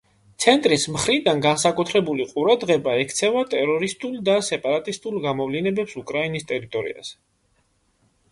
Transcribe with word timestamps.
ცენტრის 0.43 0.83
მხრიდან 0.93 1.41
განსაკუთრებული 1.45 2.23
ყურადღება 2.29 2.95
ექცევა 3.01 3.43
ტერორისტულ 3.51 4.15
და 4.29 4.37
სეპარატისტულ 4.47 5.21
გამოვლინებებს 5.27 5.93
უკრაინის 6.03 6.47
ტერიტორიაზე. 6.53 7.13